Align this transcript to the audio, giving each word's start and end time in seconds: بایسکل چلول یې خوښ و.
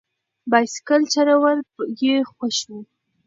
بایسکل 0.51 1.01
چلول 1.13 1.57
یې 2.03 2.15
خوښ 2.31 2.57
و. 2.69 2.69